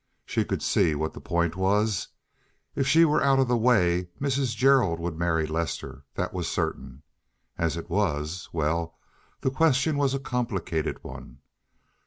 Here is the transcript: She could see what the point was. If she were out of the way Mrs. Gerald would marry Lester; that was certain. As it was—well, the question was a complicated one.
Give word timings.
She 0.25 0.43
could 0.45 0.63
see 0.63 0.95
what 0.95 1.13
the 1.13 1.21
point 1.21 1.55
was. 1.55 2.07
If 2.75 2.87
she 2.87 3.05
were 3.05 3.21
out 3.23 3.37
of 3.37 3.47
the 3.47 3.55
way 3.55 4.09
Mrs. 4.19 4.55
Gerald 4.55 4.99
would 4.99 5.15
marry 5.15 5.45
Lester; 5.45 6.05
that 6.15 6.33
was 6.33 6.47
certain. 6.47 7.03
As 7.55 7.77
it 7.77 7.87
was—well, 7.87 8.97
the 9.41 9.51
question 9.51 9.97
was 9.97 10.15
a 10.15 10.19
complicated 10.19 11.03
one. 11.03 11.37